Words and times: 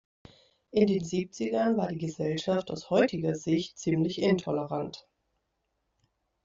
In 0.71 0.87
den 0.87 1.03
Siebzigern 1.05 1.77
war 1.77 1.89
die 1.89 1.99
Gesellschaft 1.99 2.71
aus 2.71 2.89
heutiger 2.89 3.35
Sicht 3.35 3.77
ziemlich 3.77 4.19
intolerant. 4.19 5.07